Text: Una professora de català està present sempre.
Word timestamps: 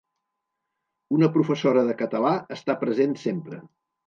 Una 1.17 1.29
professora 1.35 1.83
de 1.91 1.97
català 2.01 2.33
està 2.59 2.79
present 2.87 3.15
sempre. 3.27 3.63